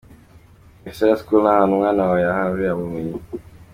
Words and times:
Excella 0.87 1.15
School 1.19 1.43
ni 1.43 1.49
ahantu 1.51 1.71
umwana 1.73 2.01
wawe 2.05 2.19
yarahurira 2.25 2.71
ubumenyi. 2.77 3.19